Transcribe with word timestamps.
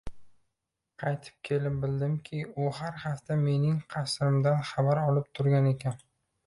Qaytib 1.03 1.35
kelib 1.49 1.75
bildimki, 1.83 2.41
u 2.65 2.73
har 2.79 2.99
hafta 3.05 3.39
mening 3.45 3.79
qasrimdan 3.97 4.69
xabar 4.75 5.05
olib 5.07 5.35
turgan 5.39 5.75
ekan 5.77 6.07